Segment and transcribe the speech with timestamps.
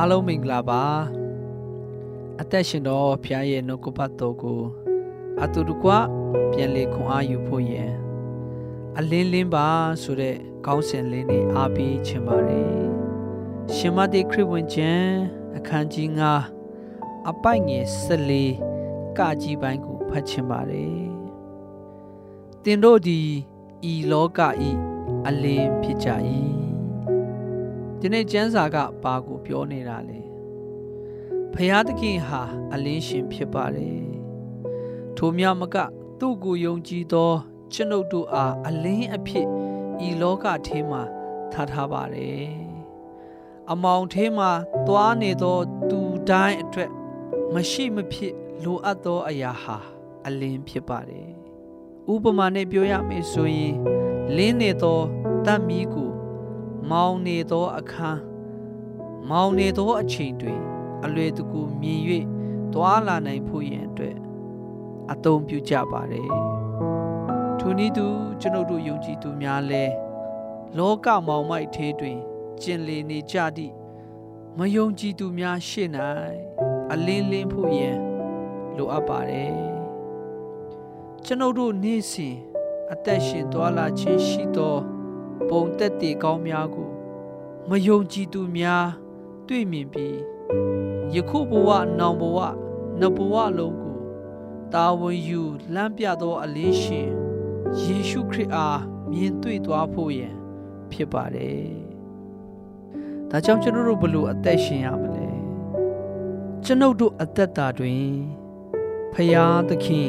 [0.00, 0.82] အားလုံးမင်္ဂလာပါ
[2.40, 4.60] အသက်ရှင်တော်ဖျားရဲ့နှုတ်ကပတ်တော်ကို
[5.42, 5.90] အတူတကွ
[6.52, 7.92] ပြန်လေခွန်အားယူဖို့ရန်
[8.98, 9.66] အလင်းလင်းပါ
[10.02, 12.78] ဆိုတဲ့ခေါင်းစဉ်လေးနဲ့အားပေးခြင်းပါတယ်
[13.74, 15.12] ရှင်မတိခရစ်ဝင်ကျမ်း
[15.56, 16.08] အခန်းကြီး
[16.68, 20.98] 9အပိုက်ငယ်14ကကြီးပိုင်းကိုဖတ်ခြင်းပါတယ်
[22.64, 23.20] တင်တို့ဒီ
[23.92, 24.70] ဤလောကဤ
[25.26, 26.10] အလင်းဖြစ်ကြ၏
[28.00, 30.20] ဒီနေ့ကျမ်းစာကဘာကိုပြောနေတာလဲ
[31.54, 34.02] ဖျားသခင်ဟာအလင်းရှင်ဖြစ်ပါတယ်
[35.16, 35.76] ထိုမြမက
[36.18, 37.32] သူ့ကိုယုံကြည်သော
[37.72, 39.46] ကျွန်ုပ်တို့အားအလင်းအဖြစ်
[40.06, 41.02] ဤလောကထဲမှာ
[41.52, 42.48] ထားထားပါတယ်
[43.70, 44.50] အမောင်ထဲမှာ
[44.86, 45.58] သွားနေသော
[45.90, 46.90] သူတိုင်းအတွက်
[47.54, 49.76] မရှိမဖြစ်လိုအပ်သောအရာဟာ
[50.26, 51.28] အလင်းဖြစ်ပါတယ်
[52.12, 53.74] ဥပမာနဲ့ပြောရမယ်ဆိုရင်
[54.36, 55.00] လင်းနေသော
[55.46, 56.07] တတ်မီးကို
[56.90, 58.20] မောင်နေသောအခန်း
[59.30, 60.60] မောင်နေသောအချိန်တွင်
[61.04, 62.00] အလွယ်တကူမြင်၍
[62.72, 64.16] သွာလာနိုင်ဖို့ရန်အတွက်
[65.12, 66.30] အသုံးပြုကြပါတယ်
[67.58, 68.06] ထိုနည်းတူ
[68.40, 69.84] ကျွန်ုပ်တို့ယုံကြည်သူများလဲ
[70.76, 72.18] လောကမောင်မိုက်သေးတွင်
[72.62, 73.74] ကျင်လေနေကြသည့်
[74.58, 75.88] မယုံကြည်သူများရှေ့၌
[76.92, 77.98] အလင်းလင်းဖို့ရန်
[78.76, 79.56] လိုအပ်ပါတယ်
[81.24, 82.36] ကျွန်ုပ်တို့နေ့စဉ်
[82.92, 84.76] အသက်ရှင်သွားလာခြင်းရှိသော
[85.50, 86.90] ပုံသက်တည်ကောင်းများကို
[87.68, 88.86] မယုံကြည်သူများ
[89.46, 90.18] တွေ့မြင်ပြီး
[91.14, 91.68] ယခုဘဝ
[91.98, 92.38] နောင်ဘဝ
[93.00, 93.96] နဘဝလုံးကို
[94.72, 95.42] တာဝန်ယူ
[95.74, 97.08] လမ်းပြသောအလင်းရှင်
[97.80, 100.34] ယေရှုခရစ်အားမြင်တွေ့သွားဖို့ရန်
[100.90, 101.68] ဖြစ်ပါတယ်။
[103.30, 105.28] ဒါကြောင့်ကျွန်တော်တို့ဘလို့အသက်ရှင်ရမလဲ။
[106.64, 108.08] ကျွန်ုပ်တို့အသက်တာတွင်
[109.12, 110.08] ဖရာသခင်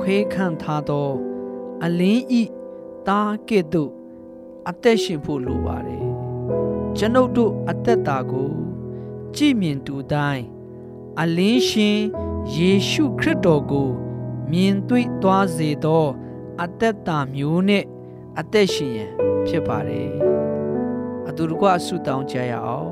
[0.00, 1.10] ခွေးခန့်ထားသော
[1.84, 2.42] အလင်းဤ
[3.08, 3.97] တားကဲ့သို့
[4.70, 6.04] အသက်ရှင်ဖို့လိုပါတယ်
[6.96, 8.50] ကျွန်ုပ်တို့အသက်တာကို
[9.36, 10.44] ကြည်မြင်သူတိုင်း
[11.20, 11.98] အလင်းရှင်
[12.54, 13.90] ယေရှုခရစ်တော်ကို
[14.52, 16.06] မြင်တွေ့သွားစေသော
[16.62, 17.84] အသက်တာမျိုးနဲ့
[18.40, 19.12] အသက်ရှင်ရန်
[19.46, 20.10] ဖြစ်ပါတယ်
[21.28, 22.90] အတူတကွဆုတောင်းကြရအောင်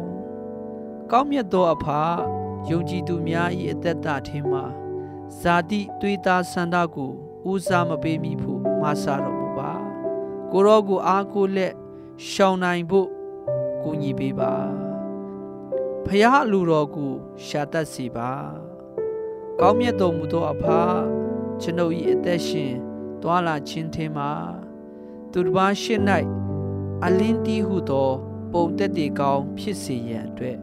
[1.10, 1.86] ကောင်းမြတ်သောအဖ
[2.70, 4.64] ယုံကြည်သူများ၏အသက်တာထဲမှာ
[5.40, 7.10] ဇာတိသွေးသားဆန္ဒကို
[7.50, 9.35] ဦးစားမပေးမိဖို့မဆာတော်
[10.52, 11.72] ကိုရောကိုအားကိုလက်
[12.30, 13.08] ရှောင်နိုင်ဖို့
[13.82, 14.54] ကူညီပေးပါ
[16.06, 17.12] ဖះလူတော်ကို
[17.46, 18.32] ရှာတတ်စီပါ
[19.60, 20.64] ကောင်းမြတ်တော်မူသောအဖ
[21.60, 22.72] ကျွန်ုပ်၏အသက်ရှင်
[23.22, 24.30] တွာလာခြင်းထင်မှာ
[25.32, 26.02] သူတစ်ပါးရှင်း၌
[27.04, 28.10] အလင်းတီးဟုသော
[28.52, 30.58] ပုံသက်တေကောင်းဖြစ်စေရန်အတွက်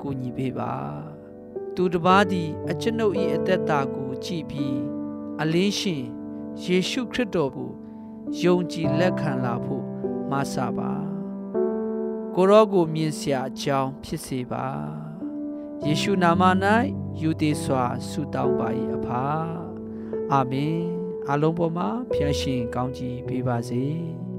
[0.00, 0.74] ကူညီပေးပါ
[1.74, 4.78] သူတစ်ပါးသည်အကျွန်ုပ်၏အသက်တာကိုကြည်ပြီး
[5.40, 6.04] အလင်းရှင်
[6.62, 7.72] ယေရှုခရစ်တော်ကို
[8.40, 9.84] ယုံကြည်လက်ခံလာဖို့
[10.30, 10.92] မဆပါ
[12.34, 14.66] ကိုရောကိုမြင်စရာအကြောင်းဖြစ်စေပါ
[15.84, 16.42] ယေရှုနာမ၌
[17.20, 19.24] ယူသည်စွာဆုတောင်းပါ၏အဖာ
[20.32, 20.78] အာမင်
[21.30, 23.84] အလုံးပေါ်မှာဖျားရှင်ကောင်းကြီးပေးပါစေ။